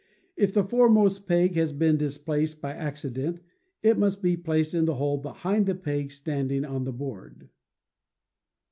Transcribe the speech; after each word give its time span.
If 0.35 0.51
the 0.51 0.63
foremost 0.63 1.27
peg 1.27 1.53
has 1.53 1.71
been 1.71 1.95
displaced 1.95 2.59
by 2.59 2.73
accident, 2.73 3.39
it 3.83 3.99
must 3.99 4.23
be 4.23 4.35
placed 4.35 4.73
in 4.73 4.85
the 4.85 4.95
hole 4.95 5.17
behind 5.19 5.67
the 5.67 5.75
peg 5.75 6.09
standing 6.11 6.65
on 6.65 6.85
the 6.85 6.91
board. 6.91 7.49